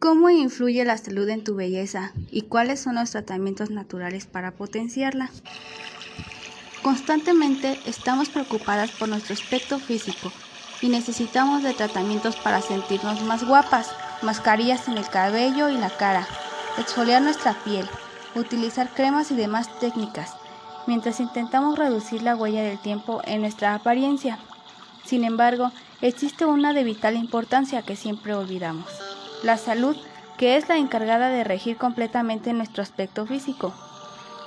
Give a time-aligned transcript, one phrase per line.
[0.00, 5.28] ¿Cómo influye la salud en tu belleza y cuáles son los tratamientos naturales para potenciarla?
[6.82, 10.32] Constantemente estamos preocupadas por nuestro aspecto físico
[10.80, 13.90] y necesitamos de tratamientos para sentirnos más guapas,
[14.22, 16.26] mascarillas en el cabello y la cara,
[16.78, 17.86] exfoliar nuestra piel,
[18.34, 20.34] utilizar cremas y demás técnicas,
[20.86, 24.38] mientras intentamos reducir la huella del tiempo en nuestra apariencia.
[25.04, 29.09] Sin embargo, existe una de vital importancia que siempre olvidamos
[29.42, 29.96] la salud,
[30.36, 33.72] que es la encargada de regir completamente nuestro aspecto físico.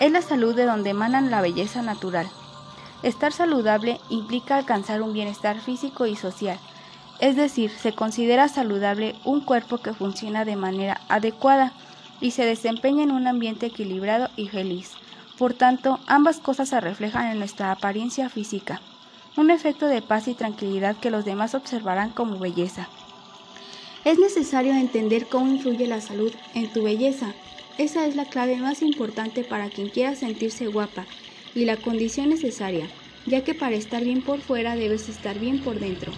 [0.00, 2.28] Es la salud de donde emanan la belleza natural.
[3.02, 6.58] Estar saludable implica alcanzar un bienestar físico y social,
[7.20, 11.72] es decir, se considera saludable un cuerpo que funciona de manera adecuada
[12.20, 14.92] y se desempeña en un ambiente equilibrado y feliz.
[15.36, 18.80] Por tanto, ambas cosas se reflejan en nuestra apariencia física,
[19.36, 22.88] un efecto de paz y tranquilidad que los demás observarán como belleza.
[24.08, 27.34] Es necesario entender cómo influye la salud en tu belleza.
[27.76, 31.04] Esa es la clave más importante para quien quiera sentirse guapa
[31.54, 32.88] y la condición necesaria,
[33.26, 36.10] ya que para estar bien por fuera debes estar bien por dentro.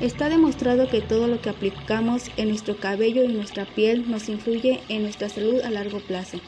[0.00, 4.80] Está demostrado que todo lo que aplicamos en nuestro cabello y nuestra piel nos influye
[4.88, 6.40] en nuestra salud a largo plazo.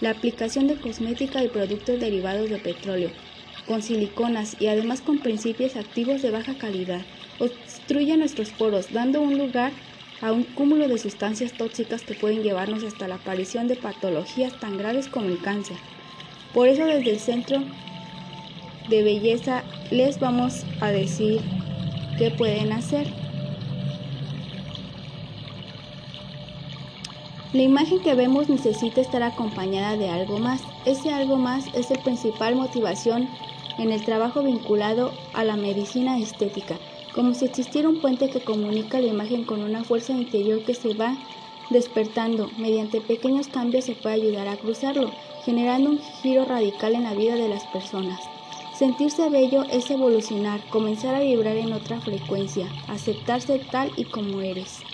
[0.00, 3.10] La aplicación de cosmética y productos derivados de petróleo,
[3.66, 7.06] con siliconas y además con principios activos de baja calidad,
[7.40, 9.87] obstruye nuestros poros, dando un lugar
[10.20, 14.76] a un cúmulo de sustancias tóxicas que pueden llevarnos hasta la aparición de patologías tan
[14.76, 15.76] graves como el cáncer.
[16.52, 17.62] Por eso desde el Centro
[18.88, 21.40] de Belleza les vamos a decir
[22.18, 23.06] qué pueden hacer.
[27.52, 30.60] La imagen que vemos necesita estar acompañada de algo más.
[30.84, 33.28] Ese algo más es la principal motivación
[33.78, 36.76] en el trabajo vinculado a la medicina estética
[37.12, 40.94] como si existiera un puente que comunica la imagen con una fuerza interior que se
[40.94, 41.18] va
[41.70, 42.52] despertando.
[42.56, 47.36] Mediante pequeños cambios se puede ayudar a cruzarlo, generando un giro radical en la vida
[47.36, 48.30] de las personas.
[48.70, 54.86] Sentirse bello es evolucionar, comenzar a vibrar en otra frecuencia, aceptarse tal y como eres.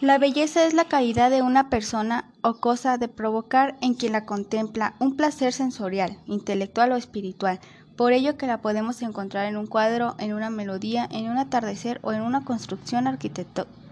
[0.00, 4.24] La belleza es la calidad de una persona o cosa de provocar en quien la
[4.24, 7.60] contempla un placer sensorial, intelectual o espiritual,
[7.96, 12.00] por ello que la podemos encontrar en un cuadro, en una melodía, en un atardecer
[12.02, 13.06] o en una construcción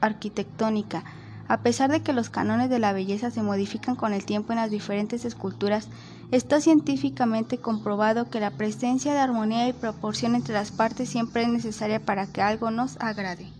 [0.00, 1.04] arquitectónica.
[1.46, 4.60] A pesar de que los cánones de la belleza se modifican con el tiempo en
[4.60, 5.88] las diferentes esculturas,
[6.30, 11.48] está científicamente comprobado que la presencia de armonía y proporción entre las partes siempre es
[11.48, 13.57] necesaria para que algo nos agrade.